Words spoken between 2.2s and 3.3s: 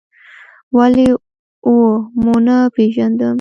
مو نه پېژندم؟